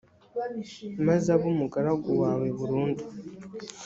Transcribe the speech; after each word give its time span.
maze 1.05 1.27
abe 1.35 1.45
umugaragu 1.53 2.09
wawe 2.21 2.47
burundu. 2.57 3.03